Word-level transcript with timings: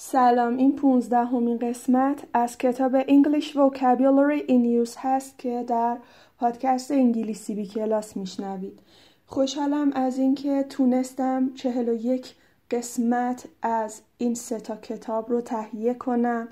سلام 0.00 0.56
این 0.56 0.76
پونزدهمین 0.76 1.58
قسمت 1.58 2.22
از 2.32 2.58
کتاب 2.58 3.02
English 3.02 3.44
Vocabulary 3.44 4.48
in 4.48 4.86
Use 4.86 4.96
هست 4.96 5.38
که 5.38 5.64
در 5.68 5.96
پادکست 6.38 6.90
انگلیسی 6.90 7.54
بی 7.54 7.66
کلاس 7.66 8.16
میشنوید. 8.16 8.78
خوشحالم 9.26 9.92
از 9.92 10.18
اینکه 10.18 10.62
تونستم 10.68 11.54
چهل 11.54 11.88
و 11.88 11.94
یک 11.94 12.34
قسمت 12.70 13.44
از 13.62 14.00
این 14.18 14.34
سه 14.34 14.60
تا 14.60 14.76
کتاب 14.76 15.30
رو 15.30 15.40
تهیه 15.40 15.94
کنم 15.94 16.48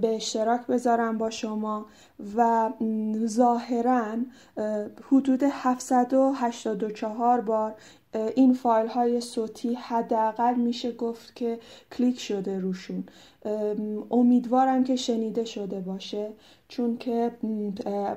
به 0.00 0.16
اشتراک 0.16 0.66
بذارم 0.66 1.18
با 1.18 1.30
شما 1.30 1.86
و 2.36 2.70
ظاهرا 3.26 4.16
حدود 5.10 5.42
784 5.42 7.40
بار 7.40 7.74
این 8.14 8.54
فایل 8.54 8.86
های 8.88 9.20
صوتی 9.20 9.74
حداقل 9.74 10.54
میشه 10.54 10.92
گفت 10.92 11.36
که 11.36 11.58
کلیک 11.92 12.20
شده 12.20 12.60
روشون. 12.60 13.04
امیدوارم 14.10 14.84
که 14.84 14.96
شنیده 14.96 15.44
شده 15.44 15.80
باشه 15.80 16.32
چون 16.68 16.96
که 16.98 17.32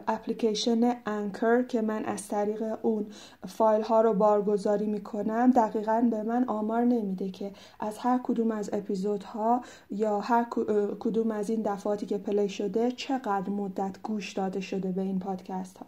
اپلیکیشن 0.07 0.95
Anchor 1.05 1.63
که 1.63 1.81
من 1.81 2.05
از 2.05 2.27
طریق 2.27 2.63
اون 2.81 3.05
فایل 3.47 3.81
ها 3.81 4.01
رو 4.01 4.13
بارگذاری 4.13 4.85
می‌کنم 4.85 5.51
دقیقا 5.51 6.07
به 6.11 6.23
من 6.23 6.43
آمار 6.43 6.83
نمیده 6.83 7.29
که 7.29 7.51
از 7.79 7.97
هر 7.97 8.19
کدوم 8.23 8.51
از 8.51 8.69
اپیزودها 8.73 9.61
یا 9.91 10.19
هر 10.19 10.45
کدوم 10.99 11.31
از 11.31 11.49
این 11.49 11.61
دفعاتی 11.61 12.05
که 12.05 12.17
play 12.17 12.49
شده 12.49 12.91
چقدر 12.91 13.49
مدت 13.49 13.95
گوش 14.03 14.33
داده 14.33 14.61
شده 14.61 14.91
به 14.91 15.01
این 15.01 15.19
پادکست 15.19 15.77
ها 15.77 15.85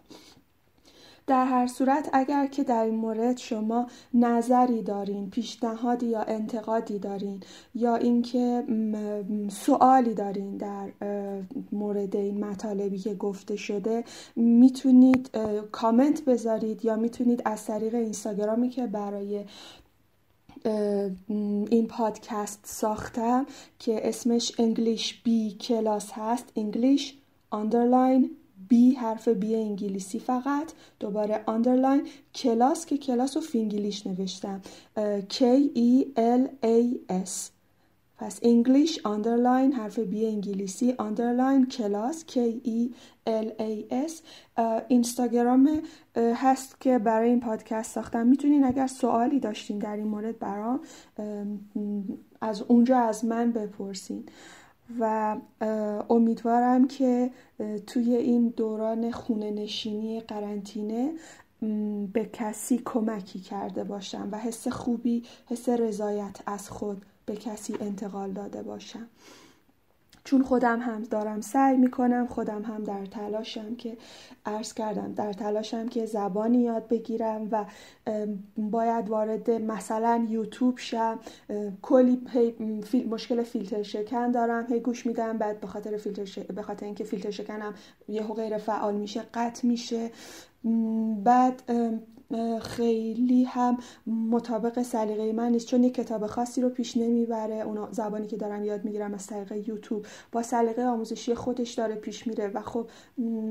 در 1.27 1.45
هر 1.45 1.67
صورت 1.67 2.09
اگر 2.13 2.47
که 2.47 2.63
در 2.63 2.83
این 2.83 2.95
مورد 2.95 3.37
شما 3.37 3.87
نظری 4.13 4.81
دارین 4.81 5.29
پیشنهادی 5.29 6.05
یا 6.05 6.21
انتقادی 6.21 6.99
دارین 6.99 7.43
یا 7.75 7.95
اینکه 7.95 8.63
سوالی 9.49 10.13
دارین 10.13 10.57
در 10.57 10.89
مورد 11.71 12.15
این 12.15 12.45
مطالبی 12.45 12.97
که 12.97 13.13
گفته 13.13 13.55
شده 13.55 14.03
می‌تونید 14.35 15.29
کامنت 15.71 16.25
بذارید 16.25 16.85
یا 16.85 16.95
می‌تونید 16.95 17.41
از 17.45 17.65
طریق 17.65 17.95
اینستاگرامی 17.95 18.69
که 18.69 18.87
برای 18.87 19.45
این 21.69 21.87
پادکست 21.87 22.59
ساختم 22.63 23.45
که 23.79 24.09
اسمش 24.09 24.51
انگلیش 24.59 25.21
بی 25.23 25.51
کلاس 25.51 26.11
هست 26.13 26.45
انگلیش 26.55 27.17
underline 27.53 28.46
B 28.67 28.91
حرف 28.91 29.27
B 29.27 29.55
انگلیسی 29.55 30.19
فقط 30.19 30.71
دوباره 30.99 31.43
underline 31.45 32.07
کلاس 32.35 32.85
که 32.85 32.97
کلاس 32.97 33.37
رو 33.37 33.41
فینگلیش 33.41 34.07
نوشتم. 34.07 34.61
K 35.29 35.43
E 35.75 36.05
L 36.17 36.65
A 36.65 37.11
S. 37.25 37.51
پس 38.19 38.39
English 38.41 38.99
underline 39.03 39.73
حرف 39.73 39.99
B 39.99 40.25
انگلیسی 40.25 40.93
underline 40.97 41.65
کلاس 41.65 42.25
K 42.27 42.37
E 42.65 42.93
L 43.27 43.47
A 43.59 43.93
S. 44.07 44.11
اینستاگرام 44.87 45.81
هست 46.15 46.81
که 46.81 46.99
برای 46.99 47.29
این 47.29 47.39
پادکست 47.39 47.91
ساختم. 47.93 48.27
می‌تونین 48.27 48.63
اگر 48.63 48.87
سوالی 48.87 49.39
داشتین 49.39 49.79
در 49.79 49.95
این 49.95 50.07
مورد 50.07 50.39
برام 50.39 50.79
از 52.41 52.61
اونجا 52.61 52.97
از 52.97 53.25
من 53.25 53.51
بپرسین. 53.51 54.23
و 54.99 55.35
امیدوارم 56.09 56.87
که 56.87 57.31
توی 57.87 58.15
این 58.15 58.47
دوران 58.49 59.11
خونه 59.11 59.51
نشینی 59.51 60.19
قرنطینه 60.19 61.13
به 62.13 62.29
کسی 62.33 62.81
کمکی 62.85 63.39
کرده 63.39 63.83
باشم 63.83 64.29
و 64.31 64.37
حس 64.37 64.67
خوبی 64.67 65.23
حس 65.45 65.69
رضایت 65.69 66.41
از 66.45 66.69
خود 66.69 67.05
به 67.25 67.35
کسی 67.35 67.77
انتقال 67.81 68.31
داده 68.31 68.63
باشم. 68.63 69.07
چون 70.27 70.43
خودم 70.43 70.79
هم 70.79 71.03
دارم 71.03 71.41
سعی 71.41 71.77
می‌کنم 71.77 72.27
خودم 72.27 72.61
هم 72.61 72.83
در 72.83 73.05
تلاشم 73.05 73.75
که 73.75 73.97
عرض 74.45 74.73
کردم 74.73 75.13
در 75.13 75.33
تلاشم 75.33 75.87
که 75.87 76.05
زبانی 76.05 76.57
یاد 76.57 76.87
بگیرم 76.87 77.47
و 77.51 77.65
باید 78.57 79.09
وارد 79.09 79.51
مثلا 79.51 80.27
یوتیوب 80.29 80.77
شم. 80.77 81.19
کلی 81.81 82.21
مشکل 83.09 83.43
فیلتر 83.43 83.83
شکن 83.83 84.31
دارم. 84.31 84.65
هی 84.69 84.79
گوش 84.79 85.05
میدم 85.05 85.37
بعد 85.37 85.59
به 85.59 85.67
خاطر 85.67 85.97
فیلتر 85.97 86.43
به 86.43 86.61
خاطر 86.61 86.85
اینکه 86.85 87.03
فیلتر 87.03 87.31
شکنم 87.31 87.73
یهو 88.07 88.33
غیر 88.33 88.57
فعال 88.57 88.95
میشه 88.95 89.21
قطع 89.33 89.67
میشه. 89.67 90.11
بعد 91.23 91.61
خیلی 92.61 93.43
هم 93.43 93.77
مطابق 94.07 94.81
سلیقه 94.81 95.33
من 95.33 95.51
نیست. 95.51 95.67
چون 95.67 95.83
یک 95.83 95.93
کتاب 95.93 96.27
خاصی 96.27 96.61
رو 96.61 96.69
پیش 96.69 96.97
نمی‌بره. 96.97 97.55
اون 97.55 97.87
زبانی 97.91 98.27
که 98.27 98.37
دارم 98.37 98.63
یاد 98.63 98.85
می‌گیرم 98.85 99.13
از 99.13 99.27
طریق 99.27 99.67
یوتیوب 99.67 100.05
با 100.31 100.43
سلیقه 100.43 100.83
آموزشی 100.83 101.35
خودش 101.35 101.73
داره 101.73 101.95
پیش 101.95 102.27
میره 102.27 102.47
و 102.47 102.61
خب 102.61 102.87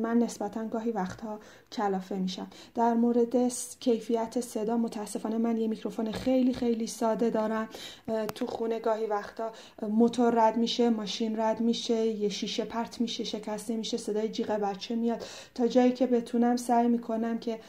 من 0.02 0.18
نسبتا 0.18 0.68
گاهی 0.68 0.90
وقتها 0.90 1.38
کلافه 1.72 2.16
میشم. 2.16 2.46
در 2.74 2.94
مورد 2.94 3.48
کیفیت 3.80 4.40
صدا 4.40 4.76
متاسفانه 4.76 5.38
من 5.38 5.56
یه 5.56 5.68
میکروفون 5.68 6.12
خیلی 6.12 6.54
خیلی 6.54 6.86
ساده 6.86 7.30
دارم. 7.30 7.68
تو 8.34 8.46
خونه 8.46 8.80
گاهی 8.80 9.06
وقتا 9.06 9.52
موتور 9.82 10.46
رد 10.46 10.56
میشه 10.56 10.90
ماشین 10.90 11.40
رد 11.40 11.60
میشه 11.60 12.06
یه 12.06 12.28
شیشه 12.28 12.64
پرت 12.64 13.00
میشه 13.00 13.24
شکسته 13.24 13.76
میشه 13.76 13.96
صدای 13.96 14.28
جیغ 14.28 14.50
بچه 14.50 14.96
میاد. 14.96 15.24
تا 15.54 15.66
جایی 15.66 15.92
که 15.92 16.06
بتونم 16.06 16.56
سعی 16.56 16.88
می‌کنم 16.88 17.38
که 17.38 17.60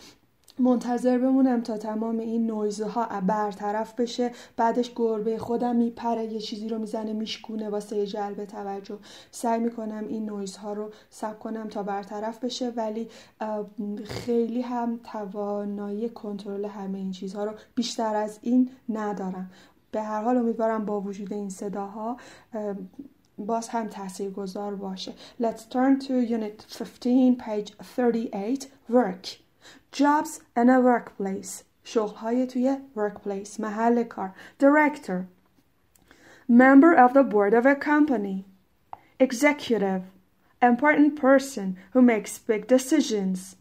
منتظر 0.60 1.18
بمونم 1.18 1.62
تا 1.62 1.78
تمام 1.78 2.20
این 2.20 2.48
نویزها 2.48 3.22
برطرف 3.22 3.94
بشه. 3.94 4.32
بعدش 4.58 4.92
گربه 4.96 5.38
خودم 5.38 5.76
میپره 5.76 6.26
یه 6.26 6.40
چیزی 6.40 6.70
رو 6.70 6.80
می‌زنه 6.80 7.14
میشکونه 7.14 7.70
واسه 7.70 8.08
جلب 8.08 8.46
توجه. 8.46 8.98
سعی 9.32 9.60
می‌کنم 9.60 10.06
این 10.08 10.26
نویزها 10.26 10.74
رو 10.74 10.92
سب 11.10 11.40
کنم 11.40 11.68
تا 11.68 11.84
برطرف 11.84 12.44
بشه 12.44 12.70
ولی 12.70 13.08
خیلی 14.06 14.62
هم 14.62 15.00
توانایی 15.04 16.10
کنترل 16.10 16.66
همه 16.66 16.98
این 16.98 17.12
چیزها 17.12 17.46
رو 17.46 17.52
بیشتر 17.76 18.16
از 18.16 18.40
این 18.42 18.70
ندارم. 18.90 19.52
به 19.92 20.02
هر 20.02 20.22
حال 20.22 20.38
امیدوارم 20.38 20.86
با 20.86 21.02
وجود 21.02 21.34
این 21.34 21.50
صداها 21.50 22.18
باز 23.38 23.70
هم 23.70 23.88
تأثیر 23.88 24.30
گذار 24.30 24.76
باشه. 24.76 25.14
Let's 25.42 25.62
turn 25.74 26.04
to 26.04 26.12
unit 26.30 26.78
15 26.80 27.36
page 27.38 27.72
38 27.96 28.68
work. 28.92 29.47
jobs 29.93 30.41
in 30.57 30.69
a 30.69 30.81
workplace 30.81 31.65
شغلهای 31.85 32.47
توی 32.47 32.77
workplace 32.97 33.61
محل 33.61 34.05
کار 34.05 34.35
director 34.59 35.27
member 36.49 36.95
of 36.95 37.13
the 37.13 37.23
board 37.23 37.55
of 37.55 37.67
a 37.67 37.75
company 37.75 38.45
executive 39.21 40.03
important 40.63 41.17
person 41.17 41.77
who 41.93 42.03
makes 42.03 42.39
big 42.39 42.67
decisions 42.67 43.57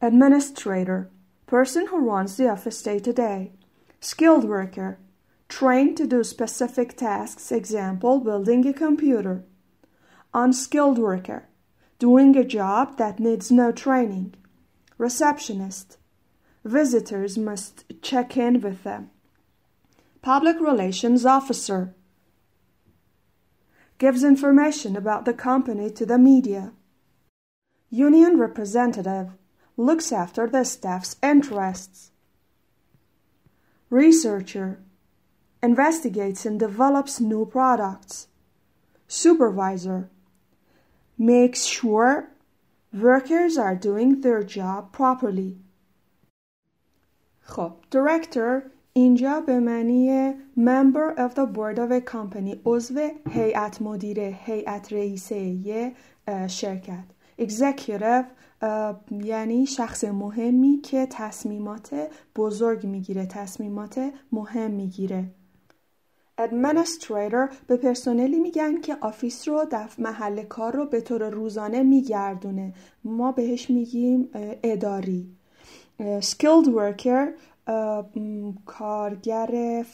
administrator 0.00 1.10
person 1.46 1.86
who 1.86 1.98
runs 1.98 2.36
the 2.36 2.48
office 2.48 2.82
day 2.82 2.98
to 2.98 3.12
day 3.12 3.52
skilled 4.00 4.44
worker 4.44 4.98
trained 5.48 5.96
to 5.96 6.06
do 6.06 6.24
specific 6.24 6.96
tasks 6.96 7.52
example 7.52 8.20
building 8.20 8.66
a 8.66 8.72
computer 8.72 9.44
unskilled 10.34 10.98
worker 10.98 11.48
doing 12.01 12.35
a 12.35 12.43
job 12.43 12.97
that 12.97 13.19
needs 13.19 13.51
no 13.51 13.71
training. 13.71 14.33
Receptionist. 14.97 15.99
Visitors 16.65 17.37
must 17.37 17.83
check 18.01 18.35
in 18.35 18.59
with 18.59 18.81
them. 18.83 19.11
Public 20.23 20.59
Relations 20.59 21.27
Officer. 21.27 21.93
Gives 23.99 24.23
information 24.23 24.95
about 24.95 25.25
the 25.25 25.33
company 25.33 25.91
to 25.91 26.03
the 26.03 26.17
media. 26.17 26.73
Union 27.91 28.39
Representative. 28.39 29.33
Looks 29.77 30.11
after 30.11 30.47
the 30.47 30.63
staff's 30.63 31.17
interests. 31.21 32.09
Researcher. 33.91 34.79
Investigates 35.61 36.47
and 36.47 36.59
develops 36.59 37.19
new 37.19 37.45
products. 37.45 38.27
Supervisor 39.07 40.09
makes 41.21 41.61
sure 41.65 42.13
workers 42.91 43.55
are 43.65 43.75
doing 43.75 44.21
their 44.21 44.43
job 44.43 44.91
properly. 44.91 45.51
خب 47.41 47.71
director 47.91 48.71
اینجا 48.93 49.39
به 49.39 49.59
معنی 49.59 50.31
member 50.57 51.13
of 51.17 51.35
the 51.35 51.45
board 51.45 51.77
of 51.77 51.91
a 51.91 52.01
company 52.01 52.55
عضو 52.65 52.99
هیئت 53.29 53.81
مدیره 53.81 54.37
هیئت 54.45 54.93
رئیسه 54.93 55.35
یه 55.39 55.93
شرکت 56.47 57.03
executive 57.41 58.25
یعنی 59.11 59.65
شخص 59.65 60.03
مهمی 60.03 60.81
که 60.81 61.07
تصمیمات 61.11 62.09
بزرگ 62.35 62.85
می‌گیره 62.85 63.25
تصمیمات 63.25 64.11
مهم 64.31 64.71
می‌گیره 64.71 65.25
administrator 66.39 67.53
به 67.67 67.77
پرسنلی 67.77 68.39
میگن 68.39 68.81
که 68.81 68.97
آفیس 69.01 69.47
رو 69.47 69.65
دف 69.71 69.99
محل 69.99 70.43
کار 70.43 70.75
رو 70.75 70.85
به 70.85 71.01
طور 71.01 71.29
روزانه 71.29 71.83
میگردونه. 71.83 72.73
ما 73.03 73.31
بهش 73.31 73.69
میگیم 73.69 74.29
اداری. 74.63 75.35
skilled 76.01 76.67
worker 76.67 77.27
کارگر 78.65 79.85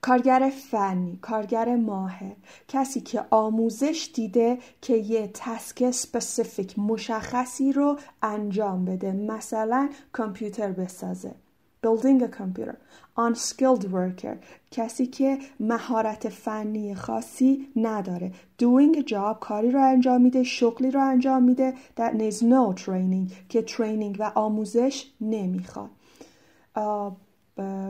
کارگر 0.00 0.52
فنی 0.70 1.18
کارگر 1.22 1.76
ماهر 1.76 2.36
کسی 2.68 3.00
که 3.00 3.24
آموزش 3.30 4.10
دیده 4.14 4.58
که 4.80 4.96
یه 4.96 5.30
task 5.34 5.90
specific 5.90 6.78
مشخصی 6.78 7.72
رو 7.72 7.98
انجام 8.22 8.84
بده. 8.84 9.12
مثلا 9.12 9.88
کامپیوتر 10.12 10.72
بسازه. 10.72 11.34
building 11.82 12.22
a 12.22 12.28
computer 12.28 12.76
unskilled 13.18 13.84
worker. 13.92 14.36
کسی 14.70 15.06
که 15.06 15.38
مهارت 15.60 16.28
فنی 16.28 16.94
خاصی 16.94 17.68
نداره. 17.76 18.32
Doing 18.62 18.96
a 18.96 19.02
job 19.02 19.38
کاری 19.40 19.70
رو 19.70 19.82
انجام 19.82 20.20
میده 20.20 20.42
شغلی 20.42 20.90
رو 20.90 21.00
انجام 21.00 21.42
میده. 21.42 21.74
That 21.96 22.12
needs 22.12 22.42
no 22.42 22.84
training 22.84 23.32
که 23.48 23.62
ترنینگ 23.62 24.16
و 24.18 24.32
آموزش 24.34 25.06
نمی‌خواد. 25.20 25.90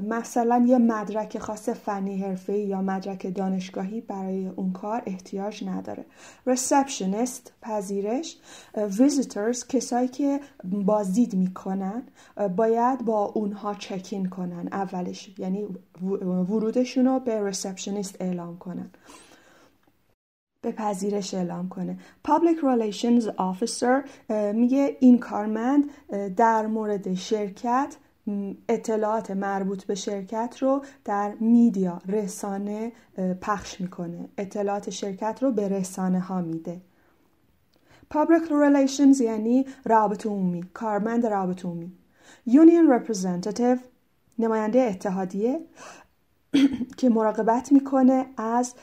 مثلا 0.09 0.65
یه 0.67 0.79
مدرک 0.79 1.39
خاص 1.39 1.69
فنی 1.69 2.19
حرفه‌ای 2.19 2.67
یا 2.67 2.83
مدرک 2.83 3.35
دانشگاهی 3.35 4.01
برای 4.01 4.49
اون 4.49 4.73
کار 4.73 5.03
احتیاج 5.07 5.65
نداره. 5.65 6.05
Receptionist 6.49 7.51
پذیرش. 7.63 8.37
Visitors 8.75 9.67
کسایی 9.69 10.09
که 10.09 10.41
بازدید 10.65 11.35
می‌کنن 11.35 12.03
باید 12.57 13.05
با 13.05 13.25
اونها 13.25 13.75
چکین 13.75 14.29
کنن 14.29 14.69
اولش. 14.73 15.35
یعنی 15.39 15.67
ورودشون 16.49 17.07
رو 17.07 17.21
به 17.21 17.53
receptionist 17.53 18.17
اعلام 18.21 18.59
کنن. 18.59 18.91
به 20.63 20.73
پذیرش 20.73 21.35
اعلام 21.35 21.69
کنه. 21.69 21.99
Public 22.29 22.61
Relations 22.63 23.25
Officer 23.25 24.09
میگه 24.55 24.97
این 25.01 25.19
کارمند 25.19 25.85
در 26.37 26.67
مورد 26.67 27.15
شرکت 27.15 27.97
اطلاعات 28.69 29.31
مربوط 29.31 29.85
به 29.85 29.95
شرکت 29.95 30.57
رو 30.61 30.85
در 31.05 31.35
میدیا 31.41 31.99
رسانه 32.09 32.93
پخش 33.41 33.81
می‌کنه. 33.81 34.29
اطلاعات 34.39 34.91
شرکت 34.91 35.39
رو 35.43 35.53
به 35.53 35.69
رسانه 35.69 36.21
ها 36.21 36.41
میده. 36.41 36.81
Public 38.15 38.49
Relations 38.49 39.21
یعنی 39.21 39.67
رابط 39.85 40.27
عمومی 40.27 40.63
کارمند 40.75 41.27
رابط 41.27 41.65
عمومی. 41.65 41.93
Union 42.49 42.99
Representative 42.99 43.79
نماینده 44.39 44.81
اتحادیه 44.81 45.61
که 46.99 47.09
مراقبت 47.09 47.73
می‌کنه 47.73 48.27
از 48.37 48.75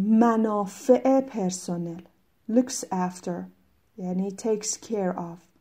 منافع 0.00 1.20
پرسنل. 1.20 2.00
Looks 2.50 2.84
after 2.92 3.32
یعنی 3.96 4.30
takes 4.30 4.68
care 4.68 5.16
of. 5.16 5.51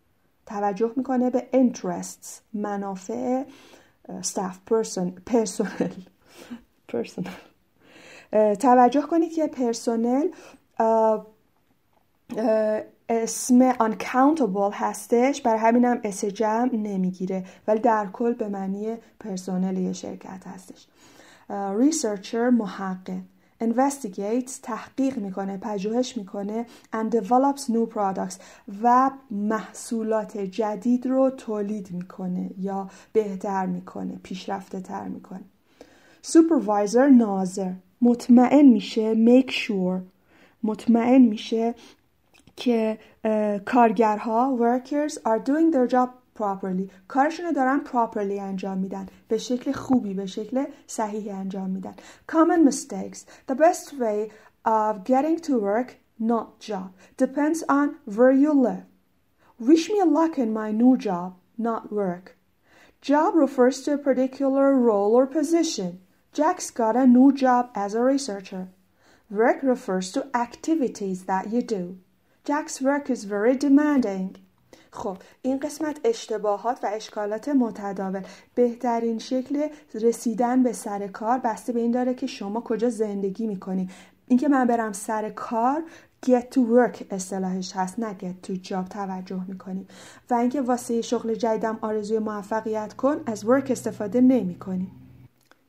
توجه 0.51 0.91
می‌کنه 0.95 1.29
به 1.29 1.47
interests 1.53 2.27
منافع 2.53 3.43
staff 4.21 4.71
person 4.71 5.31
personal. 5.33 5.93
Personal. 6.91 7.29
توجه 8.59 9.01
کنید 9.01 9.33
که 9.33 9.47
پرسونل 9.47 10.27
اسم 13.09 13.71
uncountable 13.73 14.73
هستش 14.73 15.41
برای 15.41 15.59
همینم 15.59 15.99
s 16.03 16.25
جمع 16.25 16.75
نمی‌گیره 16.75 17.45
ولی 17.67 17.79
در 17.79 18.07
کل 18.13 18.33
به 18.33 18.47
معنی 18.47 18.97
پرسنل 19.19 19.77
یه 19.77 19.93
شرکت 19.93 20.47
هستش. 20.47 20.87
researcher 21.77 22.49
محقق. 22.49 23.21
Investigates 23.61 24.51
تحقیق 24.63 25.17
می‌کنه 25.17 25.57
پژوهش 25.57 26.17
می‌کنه 26.17 26.65
and 26.93 27.15
develops 27.15 27.61
new 27.61 27.93
products 27.93 28.35
و 28.83 29.11
محصولات 29.31 30.37
جدید 30.37 31.05
رو 31.07 31.29
تولید 31.29 31.91
می‌کنه 31.91 32.49
یا 32.57 32.89
بهتر 33.13 33.65
می‌کنه 33.65 34.19
پیشرفته 34.23 34.81
تر 34.81 35.07
می‌کنه. 35.07 35.43
Supervisor 36.27 37.11
ناظر. 37.17 37.73
مطمئن 38.01 38.65
میشه 38.65 39.15
make 39.15 39.51
sure. 39.51 40.01
مطمئن 40.63 41.21
میشه 41.21 41.75
که 42.55 42.97
کارگرها 43.65 44.57
workers 44.61 45.13
are 45.13 45.39
doing 45.45 45.73
their 45.73 45.91
job 45.91 46.09
properly 46.38 46.90
کارشون 47.08 47.46
رو 47.46 47.52
دارن 47.52 47.80
properly 47.84 48.40
انجام 48.40 48.78
میدن 48.78 49.06
به 49.28 49.38
شکل 49.38 49.72
خوبی 49.72 50.14
به 50.14 50.26
شکل 50.26 50.64
صحیح 50.86 51.34
انجام 51.34 51.70
میدن 51.70 51.94
common 52.32 52.70
mistakes 52.70 53.18
the 53.50 53.54
best 53.54 53.92
way 54.00 54.30
of 54.64 55.04
getting 55.04 55.40
to 55.40 55.52
work 55.52 55.96
not 56.20 56.60
job 56.60 56.88
depends 57.18 57.62
on 57.68 57.86
where 58.16 58.32
you 58.32 58.52
live 58.52 58.86
wish 59.60 59.90
me 59.90 60.02
luck 60.18 60.38
in 60.38 60.52
my 60.52 60.70
new 60.72 60.96
job 60.96 61.30
not 61.58 61.92
work 61.92 62.36
job 63.00 63.34
refers 63.34 63.82
to 63.82 63.92
a 63.94 63.98
particular 63.98 64.74
role 64.88 65.12
or 65.18 65.26
position 65.26 66.00
Jack's 66.32 66.70
got 66.70 66.96
a 66.96 67.06
new 67.06 67.32
job 67.32 67.70
as 67.74 67.94
a 67.94 68.02
researcher 68.12 68.68
work 69.30 69.58
refers 69.62 70.12
to 70.12 70.30
activities 70.34 71.24
that 71.24 71.50
you 71.52 71.62
do 71.62 71.98
Jack's 72.44 72.80
work 72.80 73.08
is 73.10 73.24
very 73.24 73.56
demanding 73.56 74.36
خب 74.91 75.17
این 75.41 75.59
قسمت 75.59 75.99
اشتباهات 76.03 76.83
و 76.83 76.89
اشکالات 76.93 77.49
متداول. 77.49 78.23
بهترین 78.55 79.19
شکل 79.19 79.67
رسیدن 79.93 80.63
به 80.63 80.73
سر 80.73 81.07
کار 81.07 81.37
بسته 81.37 81.73
به 81.73 81.79
این 81.79 81.91
داره 81.91 82.13
که 82.13 82.27
شما 82.27 82.61
کجا 82.61 82.89
زندگی 82.89 83.47
می‌کنی. 83.47 83.89
اینکه 84.27 84.47
من 84.47 84.67
برم 84.67 84.91
سر 84.91 85.29
کار 85.29 85.83
get 86.25 86.43
to 86.55 86.57
work 86.57 87.03
اصطلاحش 87.11 87.71
هست 87.75 87.99
نه 87.99 88.15
get 88.19 88.47
to 88.47 88.53
job 88.53 88.89
توجه 88.89 89.41
می‌کنیم 89.47 89.87
و 90.29 90.33
اینکه 90.33 90.61
واسه 90.61 91.01
شغل 91.01 91.33
جدیدم 91.33 91.79
آرزوی 91.81 92.19
موفقیت 92.19 92.93
کن 92.93 93.21
از 93.25 93.45
work 93.45 93.71
استفاده 93.71 94.21
نمی 94.21 94.59
کنیم 94.59 94.91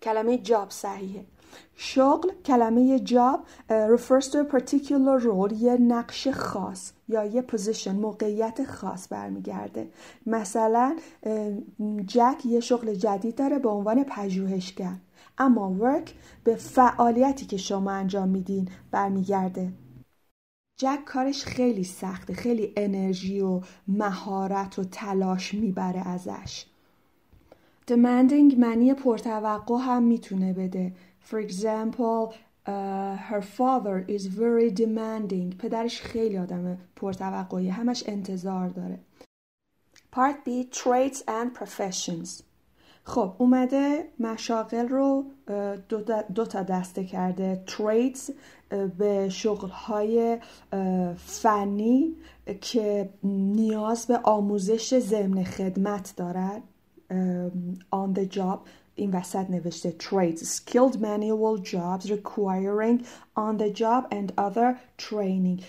کلمه 0.03 0.39
job 0.39 0.71
صحیحه. 0.71 1.25
شغل 1.75 2.31
کلمه 2.45 2.99
job 2.99 3.45
refers 3.69 4.25
to 4.25 4.37
a 4.37 4.53
particular 4.57 5.23
role 5.25 5.53
یه 5.53 5.77
نقش 5.77 6.29
خاص 6.29 6.93
یا 7.09 7.25
یه 7.25 7.43
position 7.43 7.97
موقعیت 7.97 8.65
خاص 8.65 9.13
برمیگرده. 9.13 9.89
مثلا 10.27 10.97
جک 12.07 12.47
یه 12.47 12.61
شغل 12.61 12.95
جدید 12.95 13.35
داره 13.35 13.59
به 13.59 13.69
عنوان 13.69 14.05
پژوهشگر 14.05 14.95
اما 15.39 15.77
work 15.81 16.11
به 16.45 16.55
فعالیتی 16.55 17.47
که 17.47 17.57
شما 17.57 17.91
انجام 17.91 18.29
میدین 18.29 18.69
برمیگرده. 18.91 19.73
جک 20.81 21.05
کارش 21.05 21.45
خیلی 21.45 21.85
سخته 21.85 22.35
خیلی 22.35 22.73
انرژی 22.77 23.41
و 23.41 23.61
مهارت 23.89 24.79
و 24.79 24.85
تلاش 24.85 25.55
می‌بره 25.55 26.09
ازش. 26.09 26.67
Demanding 27.91 28.59
معنی 28.59 28.95
پرتوقع 28.95 29.75
هم 29.81 30.03
می‌تونه 30.03 30.53
بده. 30.53 30.93
For 31.25 31.39
example, 31.39 32.35
uh, 32.67 33.17
her 33.17 33.43
father 33.43 34.05
is 34.09 34.27
very 34.27 34.71
demanding. 34.71 35.57
پدرش 35.59 36.01
خیلی 36.01 36.39
آدم 36.39 36.79
پرتوقعی 36.97 37.69
همش 37.69 38.05
انتظار 38.07 38.69
داره. 38.69 38.99
Part 40.13 40.45
B 40.45 40.65
Traits 40.71 41.23
and 41.29 41.55
Professions 41.55 42.43
خب 43.05 43.35
اومده 43.39 44.09
مشاغل 44.19 44.89
رو 44.89 45.25
دو, 46.35 46.45
تا 46.47 46.63
دسته 46.63 47.05
کرده 47.05 47.65
traits 47.67 48.33
به 48.99 49.29
شغلهای 49.29 50.39
فنی 51.17 52.17
که 52.61 53.11
نیاز 53.25 54.07
به 54.07 54.19
آموزش 54.19 54.99
ضمن 54.99 55.45
خدمت 55.45 56.15
دارد 56.17 56.63
on 57.95 58.19
the 58.19 58.37
job 58.37 58.59
این 58.95 59.11
وسط 59.11 59.51
نوشته 59.51 59.95
trades 59.99 60.39
skilled 60.39 60.97
manual 60.97 61.59
jobs 61.63 62.11
requiring 62.11 63.05
on 63.37 63.57
the 63.59 63.71
job 63.71 64.07
and 64.11 64.33
other 64.39 64.79
training 64.99 65.63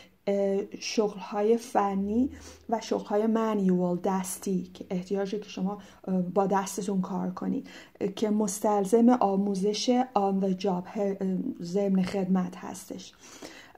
شغل 0.80 1.20
های 1.20 1.58
فنی 1.58 2.30
و 2.70 2.82
شغل 2.82 3.06
های 3.06 3.28
مانیوال 3.28 4.00
دستی 4.04 4.72
که 4.74 4.86
احتیاجه 4.90 5.40
که 5.40 5.50
شما 5.50 5.78
با 6.34 6.48
دستتون 6.48 7.02
کار 7.02 7.32
کنید 7.32 7.68
که 8.16 8.30
مستلزم 8.30 9.10
آموزش 9.10 10.04
on 10.16 10.44
the 10.44 10.64
job 10.64 10.84
ضمن 11.62 12.04
خدمت 12.04 12.56
هستش 12.56 13.14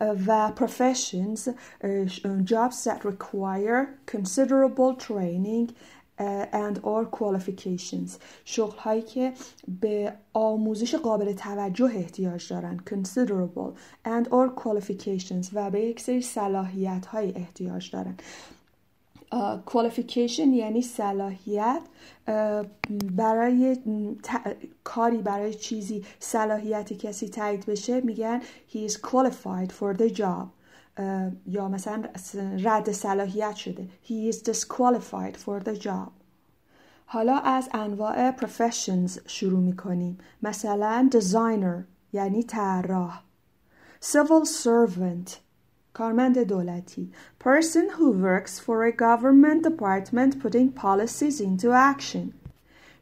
و 0.02 0.52
professions 0.56 1.50
jobs 2.46 2.84
that 2.84 3.06
require 3.06 3.98
considerable 4.06 4.96
training 5.08 5.72
and 6.17 6.79
or 6.84 7.05
qualifications. 7.05 8.19
شغل 8.45 8.77
هایی 8.77 9.01
که 9.01 9.34
به 9.81 10.13
آموزش 10.34 10.95
قابل 10.95 11.34
توجه 11.34 11.91
احتیاج 11.95 12.50
دارن 12.50 12.79
considerable 12.89 13.74
and 14.05 14.25
or 14.27 14.63
qualifications 14.63 15.48
و 15.53 15.72
به 15.72 15.81
یک 15.81 16.00
سری 16.00 16.22
صلاحیت 16.22 17.05
های 17.05 17.34
احتیاج 17.36 17.91
دارن. 17.91 18.17
Qualification 19.65 20.48
یعنی 20.53 20.81
صلاحیت 20.81 21.81
برای 23.12 23.77
کاری 24.84 25.17
برای 25.17 25.53
چیزی 25.53 26.05
صلاحیت 26.19 26.93
کسی 26.93 27.29
تایید 27.29 27.65
بشه 27.65 28.01
میگن 28.01 28.41
he 28.74 28.89
is 28.89 28.93
qualified 28.93 29.72
for 29.72 29.98
the 29.98 30.10
job. 30.10 30.48
یا 31.48 31.68
مثلا 31.68 32.04
رد 32.64 32.92
صلاحیت 32.92 33.56
شده. 33.56 33.88
He 34.04 34.34
is 34.34 34.36
disqualified 34.36 35.38
for 35.46 35.64
the 35.66 35.80
job. 35.84 36.10
حالا 37.06 37.38
از 37.38 37.70
انواع 37.74 38.32
professions 38.32 39.20
شروع 39.28 39.60
می 39.60 39.75
کنیم 39.75 40.18
مثلا 40.44 41.10
designer 41.12 41.84
یعنی 42.14 42.44
طراح. 42.44 43.22
Civil 44.02 44.46
servant 44.64 45.32
کارمند 45.94 46.40
دولتی. 46.40 47.12
Person 47.44 47.90
who 47.98 48.12
works 48.12 48.60
for 48.60 48.84
a 48.86 48.92
government 48.92 49.64
department 49.64 50.44
putting 50.44 50.72
policies 50.82 51.42
into 51.42 51.72
action. 51.72 52.34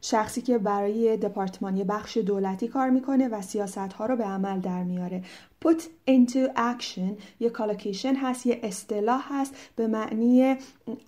شخصی 0.00 0.42
که 0.42 0.58
برای 0.58 1.16
دپارتمان 1.16 1.76
یه 1.76 1.84
بخش 1.84 2.16
دولتی 2.16 2.68
کار 2.68 2.90
می‌کنه 2.90 3.28
و 3.28 3.42
سیاست 3.42 3.78
ها 3.78 4.06
رو 4.06 4.16
به 4.16 4.24
عمل 4.24 4.60
در 4.60 4.82
میاره. 4.82 5.22
Put 5.64 5.82
into 6.06 6.48
action 6.56 7.22
یه 7.40 7.50
کالوکیشن 7.50 8.14
هست 8.16 8.46
یه 8.46 8.60
اصطلاح 8.62 9.26
هست 9.30 9.54
به 9.76 9.86
معنی 9.86 10.56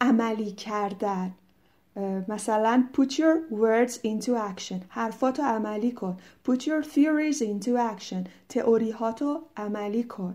عملی 0.01 0.53
کردن 0.53 1.35
مثلا 2.29 2.89
put 2.93 3.13
your 3.13 3.37
words 3.51 3.93
into 3.95 4.31
action 4.31 4.77
حرفاتو 4.89 5.43
عملی 5.43 5.93
کن 5.93 6.17
put 6.49 6.61
your 6.61 6.83
theories 6.83 7.41
into 7.41 7.77
action 7.77 8.29
تئوری 8.49 8.91
هاتو 8.91 9.43
عملی 9.57 10.03
کن 10.03 10.35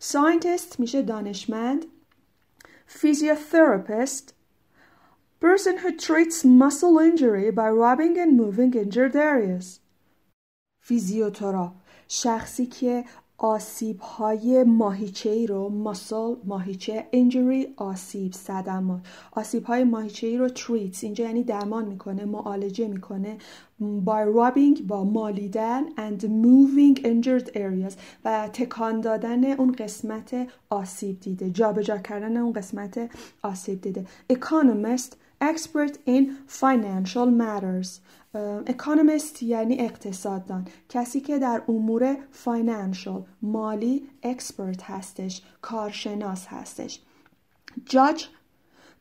scientist 0.00 0.78
میشه 0.80 1.02
دانشمند 1.02 1.84
physiotherapist 2.88 4.32
person 5.40 5.78
who 5.78 5.90
treats 5.96 6.44
muscle 6.44 6.98
injury 6.98 7.50
by 7.50 7.68
rubbing 7.68 8.18
and 8.18 8.36
moving 8.36 8.74
injured 8.74 9.16
areas 9.16 9.80
فیزیوتراپ 10.80 11.72
شخصی 12.08 12.66
که 12.66 13.04
آسیب 13.44 14.00
های 14.00 14.64
ماهیچه 14.64 15.30
ای 15.30 15.46
رو 15.46 15.68
ماسل 15.68 16.34
ماهیچه 16.44 17.08
انجری 17.12 17.74
آسیب 17.76 18.32
صدمات 18.32 19.00
آسیب 19.32 19.64
های 19.64 19.84
ماهیچه 19.84 20.26
ای 20.26 20.36
رو 20.38 20.48
تریتس 20.48 21.04
اینجا 21.04 21.24
یعنی 21.24 21.42
درمان 21.42 21.84
می‌کنه 21.84 22.24
معالجه 22.24 22.88
می‌کنه 22.88 23.36
by 23.80 24.24
rubbing 24.36 24.82
با 24.82 25.04
مالیدن 25.04 25.82
and 25.88 26.22
moving 26.22 27.02
injured 27.02 27.48
areas 27.54 27.94
و 28.24 28.48
تکان 28.52 29.00
دادن 29.00 29.44
اون 29.44 29.72
قسمت 29.72 30.48
آسیب 30.70 31.20
دیده 31.20 31.50
جابجا 31.50 31.98
کردن 31.98 32.36
اون 32.36 32.52
قسمت 32.52 33.10
آسیب 33.42 33.80
دیده. 33.80 34.06
Economist 34.32 35.12
expert 35.42 35.94
in 36.06 36.22
financial 36.62 37.28
matters. 37.42 38.00
economist 38.66 39.42
یعنی 39.42 39.80
اقتصاددان. 39.80 40.68
کسی 40.88 41.20
که 41.20 41.38
در 41.38 41.62
امور 41.68 42.16
financial 42.30 43.24
مالی 43.42 44.08
expert 44.22 44.82
هستش 44.82 45.42
کارشناس 45.62 46.46
هستش. 46.46 47.00
Judge 47.90 48.22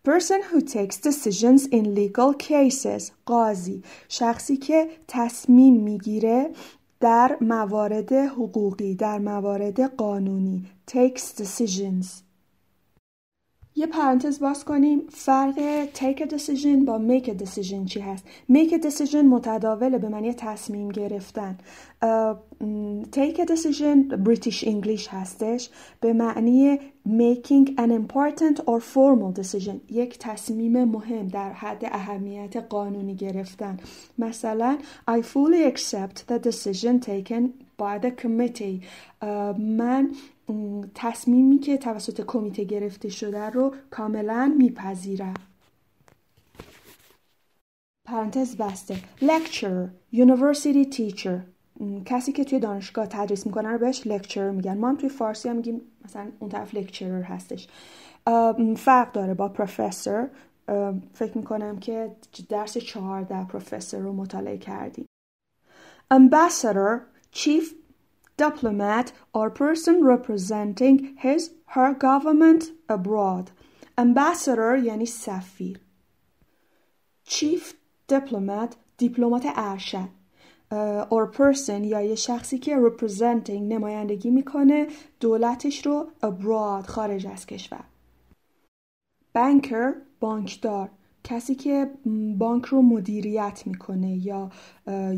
person 0.07 0.41
who 0.51 0.59
takes 0.61 0.97
decisions 0.97 1.65
in 1.67 1.95
legal 1.95 2.33
cases 2.33 3.11
قاضی. 3.25 3.83
شخصی 4.09 4.57
که 4.57 4.89
تصمیم 5.07 5.83
می‌گیره 5.83 6.49
در 6.99 7.37
موارد 7.41 8.13
حقوقی 8.13 8.95
در 8.95 9.19
موارد 9.19 9.95
قانونی 9.95 10.65
takes 10.91 11.41
decisions. 11.41 12.32
یه 13.75 13.87
پرانتز 13.87 14.39
باز 14.39 14.65
کنیم 14.65 15.01
فرق 15.09 15.85
take 15.93 16.19
a 16.19 16.25
decision 16.25 16.85
با 16.85 17.01
make 17.07 17.25
a 17.25 17.43
decision 17.43 17.85
چی 17.85 17.99
هست 17.99 18.25
make 18.51 18.69
a 18.69 18.83
decision 18.83 19.15
متداوله 19.15 19.97
به 19.97 20.09
معنی 20.09 20.33
تصمیم 20.33 20.89
گرفتن 20.89 21.57
take 23.11 23.37
a 23.37 23.45
decision 23.45 24.17
British 24.25 24.63
English 24.63 25.07
هستش 25.09 25.69
به 26.01 26.13
معنی 26.13 26.79
making 27.07 27.67
an 27.77 27.91
important 27.91 28.59
or 28.59 28.79
formal 28.79 29.41
decision 29.41 29.75
یک 29.91 30.19
تصمیم 30.19 30.83
مهم 30.83 31.27
در 31.27 31.53
حد 31.53 31.85
اهمیت 31.85 32.55
قانونی 32.55 33.15
گرفتن 33.15 33.77
مثلا 34.17 34.77
I 35.09 35.21
fully 35.21 35.73
accept 35.73 36.17
the 36.27 36.39
decision 36.39 36.99
taken 36.99 37.43
by 37.77 38.05
the 38.05 38.11
committee 38.23 38.83
من 39.57 40.11
تصمیمی 40.95 41.59
که 41.59 41.77
توسط 41.77 42.21
کمیته 42.21 42.63
گرفته 42.63 43.09
شده 43.09 43.49
رو 43.49 43.75
کاملا 43.91 44.55
میپذیرم. 44.57 45.33
پرانتز 48.07 48.57
بسته. 48.57 48.95
Lecturer. 49.21 49.89
University 50.13 50.95
teacher. 50.95 51.39
کسی 52.05 52.31
که 52.31 52.43
توی 52.43 52.59
دانشگاه 52.59 53.07
تدریس 53.07 53.45
می‌کنه 53.45 53.69
رو 53.69 53.77
بهش 53.77 54.07
لکچر 54.07 54.49
میگن. 54.49 54.77
ما 54.77 54.89
هم 54.89 54.95
توی 54.95 55.09
فارسی 55.09 55.49
هم 55.49 55.55
میگیم 55.55 55.81
مثلا 56.05 56.31
اون 56.39 56.49
طرف 56.49 56.75
لکچرر 56.75 57.21
هستش. 57.21 57.67
فرق 58.77 59.11
داره 59.11 59.33
با 59.33 59.49
پروفسور 59.49 60.29
فکر 61.13 61.37
می‌کنم 61.37 61.79
که 61.79 62.11
درس 62.49 62.77
چهارده 62.77 63.45
پروفسور 63.45 63.99
رو 63.99 64.13
مطالعه 64.13 64.57
کردیم 64.57 65.05
ambassador. 66.13 66.99
Chief 67.35 67.65
diplomat 68.43 69.07
or 69.37 69.47
person 69.63 69.95
representing 70.13 70.95
his 71.25 71.41
her 71.75 71.91
government 72.07 72.63
abroad. 72.95 73.45
Ambassador 73.97 74.83
یعنی 74.83 75.05
سفیر 75.05 75.79
chief 77.27 77.73
diplomat 78.11 78.75
دیپلمات 78.97 79.45
ارشد 79.55 80.09
or 81.09 81.37
person 81.37 81.69
یا 81.69 82.01
یه 82.01 82.15
شخصی 82.15 82.59
که 82.59 82.77
representing 82.77 83.49
نمایندگی 83.49 84.29
می‌کنه 84.29 84.87
دولتش 85.19 85.85
رو 85.85 86.07
abroad 86.23 86.87
خارج 86.87 87.27
از 87.27 87.45
کشور 87.45 87.83
banker 89.37 89.93
بانکدار 90.19 90.89
کسی 91.23 91.55
که 91.55 91.91
بانک 92.37 92.65
رو 92.65 92.81
مدیریت 92.81 93.63
می‌کنه 93.65 94.25
یا 94.25 94.49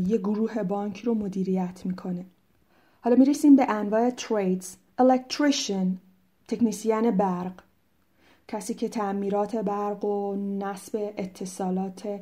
یه 0.06 0.18
گروه 0.18 0.62
بانک 0.62 1.00
رو 1.00 1.14
مدیریت 1.14 1.82
می‌کنه 1.84 2.26
حالا 3.06 3.18
می‌رسیم 3.18 3.56
به 3.56 3.70
انواع 3.70 4.10
تریدز 4.10 4.76
electrician 5.00 5.86
تکنیسیان 6.48 7.10
برق 7.10 7.52
کسی 8.48 8.74
که 8.74 8.88
تعمیرات 8.88 9.56
برق 9.56 10.04
و 10.04 10.36
نصب 10.36 11.12
اتصالات 11.16 12.20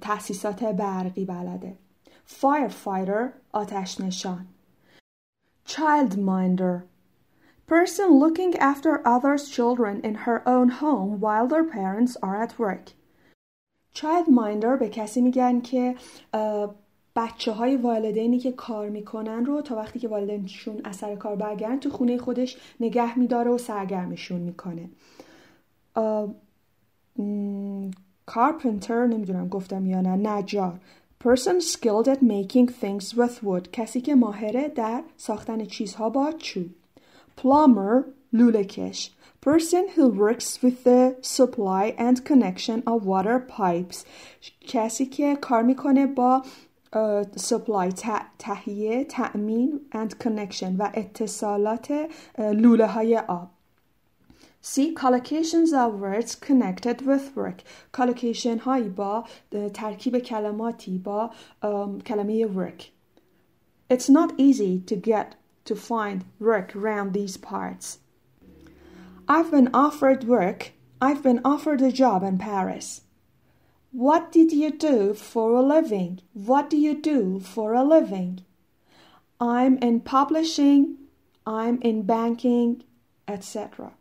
تاسیسات 0.00 0.64
برقی 0.64 1.24
بلده 1.24 1.76
firefighter 2.40 3.28
آتش 3.52 4.00
نشان 4.00 4.46
childminder 5.68 6.82
person 7.68 8.08
looking 8.20 8.56
after 8.56 9.06
others 9.06 9.48
children 9.48 10.00
in 10.04 10.14
her 10.14 10.48
own 10.48 10.68
home 10.68 11.20
while 11.20 11.46
their 11.48 11.64
parents 11.64 12.16
are 12.22 12.42
at 12.42 12.58
work 12.58 12.90
childminder 13.94 14.78
به 14.78 14.88
کسی 14.88 15.20
میگن 15.20 15.60
که 15.60 15.94
بچه 17.16 17.52
های 17.52 17.76
والدینی 17.76 18.38
که 18.38 18.52
کار 18.52 18.88
می‌کنن 18.88 19.44
رو 19.44 19.62
تا 19.62 19.76
وقتی 19.76 19.98
که 19.98 20.08
والدینشون 20.08 20.80
اثر 20.84 21.16
کار 21.16 21.36
برگردن 21.36 21.78
تو 21.78 21.90
خونه 21.90 22.18
خودش 22.18 22.56
نگه 22.80 23.18
میداره 23.18 23.50
و 23.50 23.58
سرگرمشون 23.58 24.40
می‌کنه. 24.40 24.88
کارپنتر 28.26 29.06
نمی‌دونم 29.06 29.48
گفتم 29.48 29.86
یا 29.86 30.00
نه 30.00 30.16
نجار. 30.30 30.80
Person 31.24 31.60
skilled 31.60 32.08
at 32.08 32.22
making 32.22 32.68
things 32.82 33.14
with 33.18 33.44
wood. 33.44 33.68
کسی 33.72 34.00
که 34.00 34.14
ماهره 34.14 34.68
در 34.68 35.02
ساختن 35.16 35.64
چیزها 35.64 36.10
با 36.10 36.32
چوب. 36.38 36.66
Plumber 37.40 38.04
لوله 38.32 38.64
کش 38.64 39.10
person 39.46 39.84
who 39.96 40.10
works 40.10 40.58
with 40.62 40.84
the 40.84 41.14
supply 41.22 41.94
and 41.98 42.24
connection 42.24 42.82
of 42.86 43.04
water 43.04 43.38
pipes. 43.58 43.96
کسی 44.60 45.06
که 45.06 45.36
کار 45.40 45.62
می‌کنه 45.62 46.06
با 46.06 46.42
supply 47.37 47.91
تهیه 48.39 49.03
تأمین 49.03 49.79
and 49.91 50.19
connection 50.23 50.75
و 50.79 50.91
اتصالات 50.93 52.09
لوله 52.37 52.87
های 52.87 53.17
آب 53.17 53.49
See 54.61 54.95
collocations 54.95 55.73
of 55.73 55.99
words 55.99 56.33
connected 56.33 57.05
with 57.05 57.35
work 57.35 57.61
collocation 57.91 58.59
هایی 58.59 58.89
با 58.89 59.23
ترکیب 59.73 60.17
کلماتی 60.17 60.97
با 60.97 61.31
کلمه 62.05 62.47
work 62.47 62.83
It's 63.89 64.09
not 64.09 64.33
easy 64.39 64.79
to 64.87 64.95
get 64.95 65.35
to 65.65 65.75
find 65.75 66.23
work 66.39 66.75
around 66.75 67.13
these 67.13 67.37
parts 67.37 67.99
I've 69.27 69.51
been 69.51 69.69
offered 69.73 70.23
work 70.23 70.71
I've 71.01 71.21
been 71.21 71.41
offered 71.43 71.81
a 71.81 71.91
job 71.91 72.23
in 72.23 72.37
Paris 72.37 73.01
What 73.92 74.30
did 74.30 74.52
you 74.52 74.70
do 74.70 75.14
for 75.14 75.52
a 75.54 75.62
living? 75.62 76.20
What 76.32 76.70
do 76.70 76.76
you 76.76 76.94
do 76.94 77.40
for 77.40 77.74
a 77.74 77.82
living? 77.82 78.44
I'm 79.40 79.78
in 79.78 80.00
publishing, 80.00 80.96
I'm 81.44 81.80
in 81.82 82.02
banking, 82.02 82.84
etc. 83.26 83.94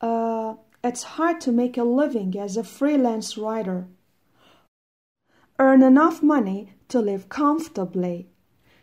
Uh, 0.00 0.54
it's 0.82 1.02
hard 1.02 1.42
to 1.42 1.52
make 1.52 1.76
a 1.76 1.84
living 1.84 2.38
as 2.38 2.56
a 2.56 2.64
freelance 2.64 3.36
writer. 3.36 3.86
Earn 5.58 5.82
enough 5.82 6.22
money 6.22 6.72
to 6.88 7.00
live 7.00 7.28
comfortably. 7.28 8.30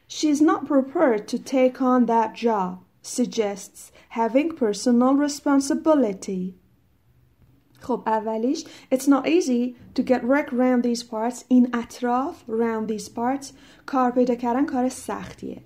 She's 0.07 0.41
not 0.41 0.67
prepared 0.67 1.27
to 1.29 1.39
take 1.39 1.81
on 1.81 2.05
that 2.05 2.36
job, 2.36 2.84
suggests 3.01 3.91
having 4.10 4.55
personal 4.55 5.15
responsibility. 5.15 6.55
خب 7.85 8.02
اولیش 8.07 8.64
It's 8.95 9.07
not 9.09 9.26
easy 9.26 9.76
to 9.95 10.02
get 10.02 10.25
work 10.25 10.52
around 10.52 10.83
these 10.83 11.02
parts 11.02 11.45
این 11.49 11.75
اطراف 11.75 12.45
around 12.49 12.88
these 12.88 13.09
parts 13.09 13.52
کار 13.87 14.11
پیدا 14.11 14.35
کردن 14.35 14.67
کار 14.67 14.88
سختیه 14.88 15.62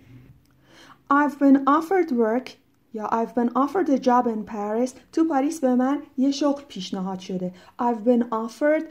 I've 1.11 1.39
been 1.39 1.65
offered 1.67 2.11
work 2.11 2.51
یا 2.95 3.09
I've 3.11 3.35
been 3.35 3.51
offered 3.57 3.89
a 3.89 3.99
job 3.99 4.27
in 4.27 4.45
Paris 4.45 4.91
تو 5.13 5.25
پاریس 5.29 5.61
به 5.61 5.75
من 5.75 6.03
یه 6.17 6.31
شغل 6.31 6.63
پیشنهاد 6.63 7.19
شده 7.19 7.53
I've 7.81 8.05
been 8.05 8.25
offered 8.31 8.85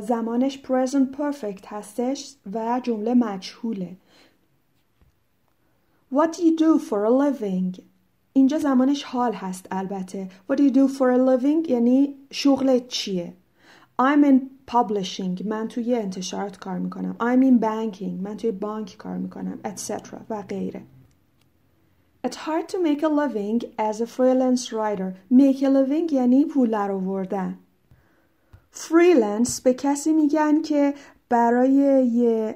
زمانش 0.00 0.58
present 0.62 1.16
perfect 1.16 1.66
هستش 1.66 2.34
و 2.52 2.80
جمله 2.82 3.14
مجهوله 3.14 3.96
What 6.14 6.32
do 6.32 6.42
you 6.42 6.56
do 6.56 6.78
for 6.78 7.04
a 7.04 7.10
living 7.10 7.80
اینجا 8.33 8.57
زمانش 8.57 9.03
حال 9.03 9.33
هست 9.33 9.65
البته 9.71 10.27
What 10.51 10.55
do 10.55 10.61
you 10.61 10.71
do 10.71 10.87
for 10.87 11.11
a 11.11 11.17
living 11.17 11.69
یعنی 11.69 12.15
شغل 12.31 12.79
چیه 12.87 13.33
I'm 14.01 14.23
in 14.23 14.39
publishing 14.71 15.45
من 15.45 15.67
توی 15.67 15.95
انتشارات 15.95 16.57
کار 16.57 16.79
می‌کنم 16.79 17.15
I'm 17.19 17.43
in 17.43 17.63
banking 17.63 18.23
من 18.23 18.37
توی 18.37 18.51
بانک 18.51 18.97
کار 18.97 19.17
می‌کنم 19.17 19.59
etc 19.63 20.13
و 20.29 20.41
غیره 20.41 20.83
It's 22.21 22.35
hard 22.35 22.67
to 22.69 22.77
make 22.83 23.01
a 23.01 23.07
living 23.07 23.61
as 23.77 24.01
a 24.01 24.07
freelance 24.07 24.73
writer. 24.73 25.15
Make 25.31 25.61
a 25.61 25.69
living 25.69 26.13
یعنی 26.13 26.45
پول 26.45 26.69
در 26.71 26.91
آوردن. 26.91 27.59
freelance 28.73 29.61
به 29.63 29.73
کسی 29.73 30.13
میگن 30.13 30.61
که 30.61 30.93
برای 31.29 32.53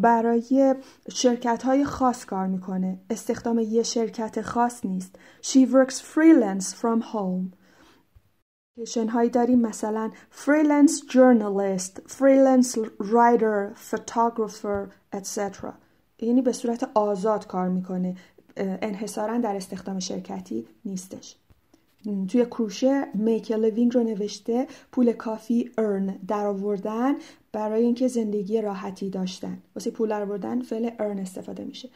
برای 0.00 0.74
شرکت 1.12 1.62
های 1.62 1.84
خاص 1.84 2.24
کار 2.24 2.46
می‌کنه. 2.46 3.00
استخدام 3.10 3.58
یه 3.58 3.82
شرکت 3.82 4.42
خاص 4.42 4.84
نیست. 4.84 5.18
She 5.42 5.66
works 5.66 5.94
freelance 5.94 6.64
from 6.64 7.02
home. 7.12 7.56
کشن 8.78 9.08
هایی 9.08 9.30
داریم 9.30 9.60
مثلا 9.60 10.10
freelance 10.44 11.12
journalist 11.12 12.00
freelance 12.08 12.78
writer 13.00 13.74
photographer 13.90 14.88
etc 15.16 15.66
یعنی 16.18 16.42
به 16.42 16.52
صورت 16.52 16.90
آزاد 16.94 17.46
کار 17.46 17.68
می‌کنه. 17.68 18.14
انحصارا 18.56 19.38
در 19.38 19.56
استخدام 19.56 19.98
شرکتی 19.98 20.68
نیستش. 20.84 21.36
توی 22.04 22.46
کروشه 22.46 23.04
make 23.14 23.52
living 23.52 23.94
رو 23.94 24.02
نوشته 24.02 24.66
پول 24.92 25.12
کافی 25.12 25.70
earn 25.78 26.06
در 26.06 26.46
آوردن 26.46 27.14
برای 27.52 27.84
اینکه 27.84 28.08
زندگی 28.08 28.60
راحتی 28.60 29.10
داشتن. 29.10 29.62
واسه 29.76 29.90
پول 29.90 30.08
در 30.08 30.22
آوردن 30.22 30.62
فعل 30.62 30.90
earn 30.98 31.18
استفاده 31.18 31.64
میشه. 31.64 31.90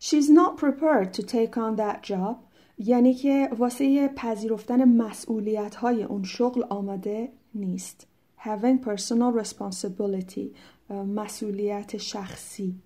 She's 0.00 0.28
not 0.28 0.56
prepared 0.56 1.12
to 1.14 1.22
take 1.22 1.56
on 1.56 1.76
that 1.76 2.02
job. 2.02 2.36
یعنی 2.78 3.14
که 3.14 3.48
واسه 3.58 4.08
پذیرفتن 4.08 4.84
مسئولیت 4.84 5.74
های 5.74 6.02
اون 6.02 6.22
شغل 6.22 6.64
آماده 6.70 7.32
نیست. 7.54 8.06
Having 8.38 8.84
personal 8.84 9.44
responsibility 9.44 10.56
مسئولیت 10.90 11.96
شخصی. 11.96 12.82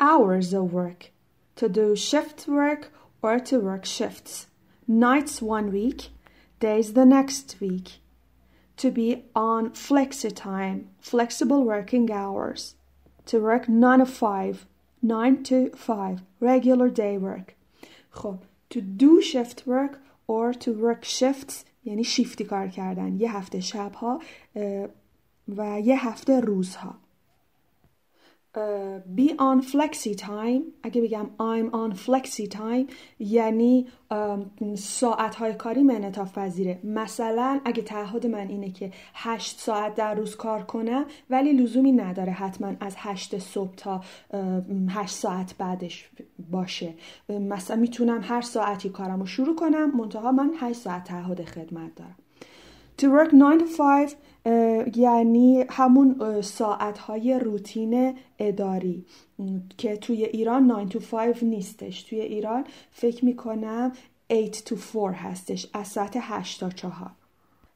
Hours 0.00 0.54
of 0.54 0.72
work. 0.72 1.10
To 1.56 1.68
do 1.68 1.96
shift 1.96 2.48
work 2.48 2.82
or 3.22 3.38
to 3.38 3.60
work 3.60 3.84
shifts. 3.84 4.46
Nights 4.87 5.41
one 5.41 5.71
week, 5.71 6.09
days 6.59 6.93
the 6.93 7.05
next 7.05 7.55
week. 7.59 7.99
To 8.77 8.91
be 8.91 9.25
on 9.35 9.71
flexi 9.71 10.31
time, 10.35 10.89
flexible 10.99 11.63
working 11.63 12.11
hours. 12.11 12.75
To 13.27 13.39
work 13.39 13.69
9 13.69 13.99
to 13.99 14.05
5, 14.05 14.65
9 15.01 15.43
to 15.43 15.69
5, 15.75 16.21
regular 16.39 16.89
day 16.89 17.17
work. 17.17 17.55
خب 18.11 18.39
to 18.69 18.81
do 18.81 19.21
shift 19.21 19.63
work 19.65 19.99
or 20.27 20.53
to 20.53 20.71
work 20.73 21.03
shifts 21.03 21.65
یعنی 21.83 22.03
شیفتی 22.03 22.43
کار 22.43 22.67
کردن 22.67 23.19
یه 23.19 23.37
هفته 23.37 23.59
شبها 23.59 24.21
و 25.57 25.81
یه 25.81 26.07
هفته 26.07 26.39
روزها 26.39 26.95
be 29.16 29.28
on 29.38 29.62
flexi 29.62 30.16
time. 30.16 30.62
اگه 30.82 31.02
بگم 31.02 31.26
I'm 31.38 31.70
on 31.72 31.96
flexi 31.96 32.48
time 32.52 32.92
یعنی 33.18 33.86
ساعت 34.76 35.34
های 35.34 35.54
کاری 35.54 35.80
انعطاف 35.80 36.38
پذیره. 36.38 36.80
مثلا 36.84 37.60
اگه 37.64 37.82
تعهد 37.82 38.26
من 38.26 38.48
اینه 38.48 38.70
که 38.70 38.90
8 39.14 39.58
ساعت 39.58 39.94
در 39.94 40.14
روز 40.14 40.36
کار 40.36 40.62
کنم 40.62 41.04
ولی 41.30 41.52
لزومی 41.52 41.92
نداره 41.92 42.32
حتما 42.32 42.72
از 42.80 42.94
8 42.98 43.38
صبح 43.38 43.74
تا 43.74 44.00
8 44.88 45.14
ساعت 45.14 45.54
بعدش 45.58 46.10
باشه. 46.50 46.94
مثلا 47.28 47.76
می‌تونم 47.76 48.20
هر 48.22 48.40
ساعتی 48.40 48.88
کارم 48.88 49.20
رو 49.20 49.26
شروع 49.26 49.56
کنم 49.56 49.96
منتها 49.96 50.32
من 50.32 50.50
8 50.56 50.78
ساعت 50.78 51.04
تعهد 51.04 51.44
خدمت 51.44 51.94
دارم. 51.94 52.16
To 52.98 53.04
work 53.04 53.34
9 53.34 53.58
to 53.58 53.64
5 53.78 54.14
یعنی 54.96 55.64
همون 55.70 56.40
ساعت 56.42 56.98
های 56.98 57.38
روتین 57.38 58.14
اداری 58.38 59.04
که 59.78 59.96
توی 59.96 60.24
ایران 60.24 60.72
9 60.72 60.88
to 60.90 60.98
5 60.98 61.44
نیستش. 61.44 62.02
توی 62.02 62.20
ایران 62.20 62.64
فکر 62.90 63.24
می‌کنم 63.24 63.92
8 64.30 64.74
to 64.74 64.92
4 64.92 65.12
هستش 65.12 65.70
از 65.72 65.88
ساعت 65.88 66.16
8 66.20 66.60
تا 66.60 66.70
4 66.70 66.92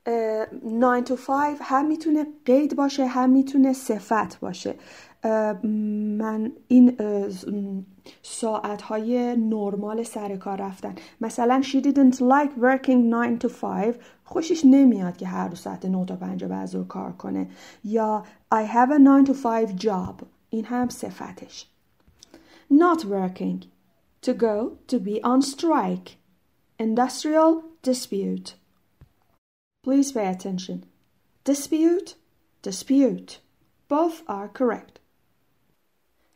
9 0.07 1.03
to 1.05 1.13
5 1.13 1.57
هم 1.61 1.87
می‌تونه 1.87 2.27
قید 2.45 2.77
باشه 2.77 3.07
هم 3.07 3.31
می‌تونه 3.31 3.73
صفت 3.73 4.41
باشه. 4.41 4.75
من 6.19 6.53
این 6.69 6.97
ساعت 8.23 8.83
های 8.83 9.37
نرمال 9.37 10.03
سر 10.03 10.37
کار 10.37 10.59
رفتن. 10.63 10.95
مثلا 11.21 11.63
she 11.65 11.77
didn't 11.77 12.17
like 12.17 12.61
working 12.63 12.89
9 12.89 13.39
to 13.39 13.49
5 13.49 13.95
خوشش 14.30 14.66
نمیاد 14.66 15.18
که 15.18 15.28
هر 15.28 15.48
روز 15.48 15.60
ساعت 15.60 15.86
9 15.86 16.06
تا 16.06 16.16
5 16.16 16.44
بعد 16.44 16.88
کار 16.88 17.12
کنه 17.12 17.50
یا 17.84 18.26
I 18.54 18.66
have 18.68 18.92
a 18.92 19.00
9 19.00 19.26
to 19.26 19.34
5 19.34 19.86
job 19.86 20.26
این 20.50 20.66
هم 20.66 20.90
صفتش 20.90 21.68
not 22.74 23.06
working 23.06 23.66
to 24.22 24.34
go 24.34 24.78
to 24.88 25.00
be 25.00 25.22
on 25.24 25.42
strike 25.42 26.12
industrial 26.80 27.64
dispute 27.84 28.54
please 29.86 30.12
pay 30.12 30.28
attention 30.36 30.84
dispute 31.46 32.16
dispute 32.64 33.40
both 33.88 34.18
are 34.28 34.48
correct 34.48 35.00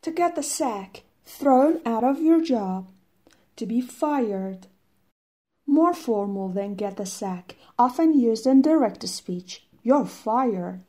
to 0.02 0.12
get 0.12 0.36
the 0.36 0.44
sack 0.44 1.04
thrown 1.30 1.80
out 1.86 2.04
of 2.04 2.22
your 2.22 2.42
job, 2.42 2.92
to 3.56 3.66
be 3.66 3.82
fired. 3.82 4.68
More 5.67 5.95
formal 5.95 6.49
than 6.49 6.75
get 6.75 6.97
the 6.97 7.07
sack, 7.07 7.57
often 7.79 8.19
used 8.19 8.47
in 8.47 8.63
direct 8.63 9.07
speech. 9.09 9.67
You're 9.83 10.07
fired. 10.07 10.83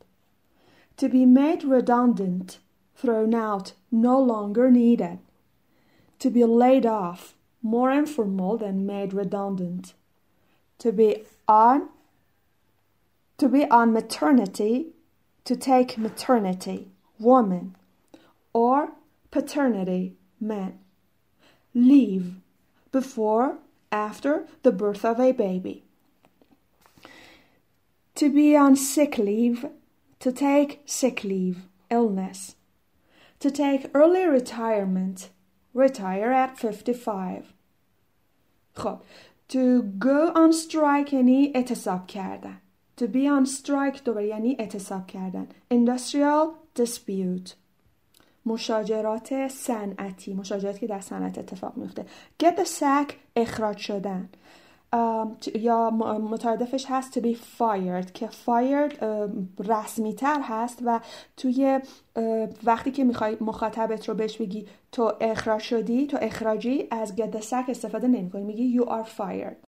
To 0.98 1.08
be 1.08 1.26
made 1.26 1.64
redundant, 1.64 2.58
thrown 2.94 3.34
out, 3.34 3.72
no 3.90 4.20
longer 4.20 4.70
needed. 4.70 5.18
To 6.20 6.30
be 6.30 6.44
laid 6.44 6.86
off, 6.86 7.34
more 7.62 7.90
informal 7.90 8.56
than 8.56 8.86
made 8.86 9.12
redundant. 9.12 9.94
To 10.78 10.92
be 10.92 11.24
on 11.48 11.88
to 13.38 13.48
be 13.48 13.68
on 13.70 13.92
maternity, 13.92 14.94
to 15.44 15.56
take 15.56 15.98
maternity, 15.98 16.88
woman, 17.18 17.76
or 18.54 18.92
paternity, 19.30 20.16
man. 20.40 20.78
Leave, 21.74 22.36
before, 22.92 23.58
after 23.95 24.47
the 24.63 24.71
birth 24.71 25.03
of 25.03 25.19
a 25.19 25.31
baby. 25.31 25.83
To 28.15 28.29
be 28.29 28.55
on 28.55 28.75
sick 28.75 29.17
leave, 29.17 29.65
to 30.19 30.31
take 30.31 30.81
sick 30.85 31.23
leave, 31.23 31.67
illness. 31.89 32.55
To 33.39 33.49
take 33.49 33.89
early 33.93 34.25
retirement, 34.25 35.29
retire 35.73 36.31
at 36.31 36.57
55. 36.57 37.53
خب 38.75 39.01
to 39.49 39.83
go 39.99 40.31
on 40.35 40.53
strike 40.53 41.13
یعنی 41.13 41.51
اعتصاب 41.55 42.07
کردن 42.07 42.57
to 42.97 43.03
be 43.03 43.27
on 43.27 43.45
strike 43.45 44.03
دوباره 44.03 44.27
یعنی 44.27 44.55
اعتصاب 44.59 45.07
کردن 45.07 45.47
industrial 45.73 46.79
dispute 46.79 47.55
مشاجرات 48.46 49.48
صنعتی 49.48 50.34
مشاجراتی 50.34 50.80
که 50.80 50.86
در 50.86 51.00
صنعت 51.00 51.38
اتفاق 51.38 51.76
میفته 51.76 52.04
get 52.42 52.56
the 52.56 52.66
sack 52.80 53.12
اخراج 53.36 53.76
شدن. 53.76 54.28
یا 55.54 55.90
مترادفش 56.30 56.86
هست 56.88 57.18
to 57.18 57.22
be 57.22 57.34
fired 57.58 58.12
که 58.12 58.28
fired 58.28 59.04
رسمی 59.58 60.14
تر 60.14 60.40
هست 60.42 60.78
و 60.84 61.00
توی 61.36 61.80
وقتی 62.64 62.90
که 62.90 63.04
می‌خوای 63.04 63.36
مخاطبت 63.40 64.08
رو 64.08 64.14
بهش 64.14 64.36
بگی 64.36 64.66
تو 64.92 65.12
اخراج 65.20 65.60
شدی 65.60 66.06
تو 66.06 66.18
اخراجی 66.20 66.88
از 66.90 67.14
get 67.16 67.36
the 67.36 67.42
sack 67.42 67.70
استفاده 67.70 68.08
نمی 68.08 68.30
کنی 68.30 68.42
میگی 68.42 68.78
you 68.78 68.84
are 68.84 69.06
fired. 69.18 69.65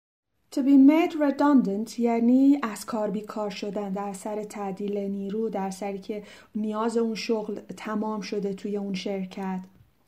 To 0.56 0.64
be 0.64 0.78
made 0.78 1.14
redundant 1.16 2.00
یعنی 2.00 2.60
از 2.64 2.86
کار 2.86 3.10
بیکار 3.10 3.50
شدن 3.50 3.90
در 3.90 4.14
سر 4.14 4.44
تعدیل 4.44 4.98
نیرو 4.98 5.50
در 5.50 5.70
سری 5.70 6.00
که 6.00 6.24
نیاز 6.56 6.98
اون 6.98 7.16
شغل 7.16 7.60
تمام 7.78 8.22
شده 8.22 8.54
توی 8.54 8.78
اون 8.78 8.94
شرکت. 8.94 9.60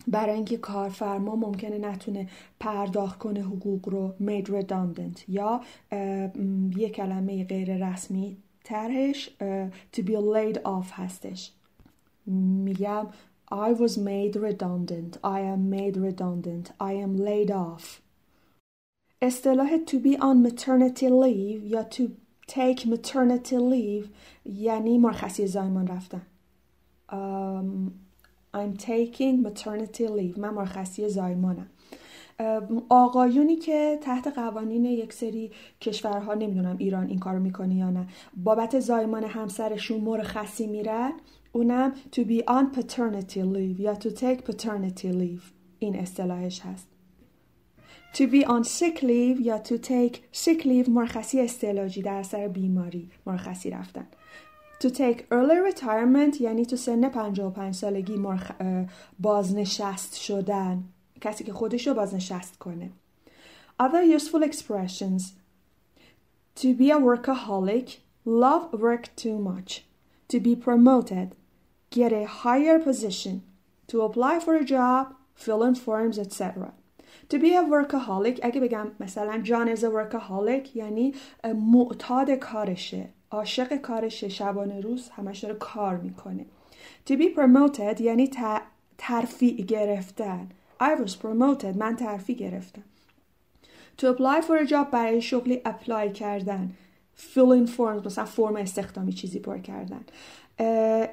برای 0.07 0.35
اینکه 0.35 0.57
کارفرما 0.57 1.35
ممکنه 1.35 1.77
نتونه 1.77 2.29
پرداخت 2.59 3.19
کنه 3.19 3.41
حقوق 3.41 3.89
رو 3.89 4.13
made 4.21 4.45
redundant 4.45 5.21
یا 5.27 5.61
یه 6.77 6.89
کلمه 6.89 7.43
غیر 7.43 7.89
رسمی 7.89 8.37
ترهش 8.63 9.29
to 9.95 9.99
be 9.99 10.11
laid 10.11 10.57
off 10.57 10.91
هستش. 10.91 11.51
میگم 12.25 13.07
I 13.51 13.73
was 13.73 13.97
made 13.97 14.35
redundant. 14.35 15.17
I 15.23 15.39
am 15.53 15.69
made 15.69 15.97
redundant. 15.97 16.71
I 16.81 16.93
am 17.05 17.17
laid 17.17 17.51
off. 17.51 18.02
اصطلاح 19.23 19.77
to 19.77 19.93
be 19.93 20.17
on 20.17 20.49
maternity 20.49 21.07
leave 21.09 21.63
یا 21.63 21.85
to 21.91 22.03
take 22.51 22.79
maternity 22.85 23.57
leave 23.71 24.07
یعنی 24.45 24.97
مرخصی 24.97 25.47
زایمان 25.47 25.87
رفتن. 25.87 26.21
um, 27.09 27.91
I'm 28.53 28.77
taking 28.77 29.43
maternity 29.47 30.07
leave. 30.07 30.37
من 30.37 30.49
مرخصی 30.49 31.09
زایمانم. 31.09 31.69
آقایونی 32.89 33.55
که 33.55 33.99
تحت 34.01 34.27
قوانین 34.27 34.85
یک 34.85 35.13
سری 35.13 35.51
کشورها 35.81 36.33
نمی‌دونم 36.33 36.75
ایران 36.77 37.07
این 37.07 37.19
کارو 37.19 37.39
می‌کنه 37.39 37.75
یا 37.75 37.89
نه 37.89 38.07
بابت 38.43 38.79
زایمان 38.79 39.23
همسرشون 39.23 40.01
مرخصی 40.01 40.67
میرن 40.67 41.13
اونم 41.51 41.93
to 42.15 42.19
be 42.19 42.41
on 42.47 42.79
paternity 42.79 43.43
leave 43.55 43.79
یا 43.79 43.95
to 43.95 44.09
take 44.09 44.51
paternity 44.51 45.13
leave. 45.13 45.43
این 45.79 45.95
اصطلاحش 45.95 46.61
هست. 46.61 46.92
to 48.12 48.26
be 48.26 48.44
on 48.44 48.64
sick 48.64 49.02
leave 49.02 49.40
یا 49.40 49.58
to 49.58 49.78
take 49.78 50.20
sick 50.32 50.64
leave 50.64 50.88
مرخصی 50.88 51.40
استعلاجی 51.40 52.02
در 52.02 52.22
سر 52.22 52.48
بیماری 52.48 53.10
مرخصی 53.26 53.70
رفتن 53.70 54.06
to 54.80 54.88
take 54.90 55.26
early 55.30 55.72
retirement 55.72 56.40
یعنی 56.40 56.66
تو 56.66 56.76
سن 56.76 57.08
55 57.08 57.74
سالگی 57.74 58.16
مرخ... 58.16 58.50
بازنشست 59.18 60.16
شدن 60.20 60.84
کسی 61.20 61.44
که 61.44 61.52
خودش 61.52 61.86
رو 61.86 61.94
بازنشست 61.94 62.58
کنه 62.58 62.90
other 63.82 64.18
useful 64.18 64.42
expressions 64.42 65.22
to 66.56 66.74
be 66.74 66.90
a 66.90 66.98
workaholic 66.98 67.98
love 68.26 68.72
work 68.72 69.04
too 69.16 69.38
much 69.38 69.84
to 70.28 70.40
be 70.40 70.54
promoted 70.56 71.28
get 71.90 72.12
a 72.12 72.24
higher 72.44 72.78
position 72.78 73.42
to 73.90 74.02
apply 74.02 74.38
for 74.40 74.54
a 74.54 74.64
job 74.64 75.14
fill 75.34 75.62
in 75.62 75.74
forms 75.74 76.18
etc 76.18 76.72
to 77.33 77.37
be 77.37 77.45
a 77.45 77.63
workaholic 77.71 78.39
اگه 78.41 78.61
بگم 78.61 78.87
مثلا 78.99 79.37
جان 79.37 79.75
is 79.75 79.79
a 79.79 79.81
workaholic 79.81 80.75
یعنی 80.75 81.13
معتاد 81.55 82.31
کارشه 82.31 83.09
عاشق 83.31 83.75
کارشه 83.75 84.29
شبانه 84.29 84.81
روز 84.81 85.09
همش 85.09 85.39
داره 85.39 85.55
کار 85.55 85.97
می‌کنه. 85.97 86.45
To 87.09 87.13
be 87.13 87.35
promoted 87.35 88.01
یعنی 88.01 88.29
ترفیع 88.97 89.55
گرفتن. 89.55 90.49
I 90.81 90.99
was 91.05 91.11
promoted 91.11 91.77
من 91.77 91.95
ترفیع 91.95 92.35
گرفتم. 92.35 92.83
To 93.97 94.03
apply 94.03 94.41
for 94.41 94.65
a 94.65 94.69
job 94.69 94.91
برای 94.91 95.21
شغلی 95.21 95.61
اپلای 95.65 96.11
کردن. 96.11 96.73
Fill 97.17 97.65
in 97.65 97.69
forms 97.69 98.05
مثلا 98.05 98.25
فرم 98.25 98.55
استخدامی 98.55 99.13
چیزی 99.13 99.39
پر 99.39 99.57
کردن. 99.57 100.05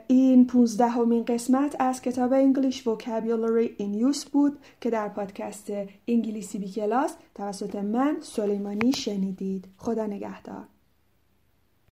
این 0.07 0.47
پونزدهمین 0.47 1.25
قسمت 1.25 1.77
از 1.79 2.03
کتاب 2.03 2.33
انگلیش 2.33 2.89
Vocabulary 2.89 3.81
in 3.81 4.15
Use 4.15 4.29
بود 4.33 4.59
که 4.81 4.91
در 4.91 5.09
پادکست 5.09 5.73
انگلیسی 6.09 6.59
بی 6.59 6.71
کلاس 6.71 7.15
توسط 7.35 7.75
من 7.77 8.17
سلیمانی 8.21 8.93
شنیدید. 8.93 9.65
خدا 9.77 10.07
نگهدار. 10.07 10.65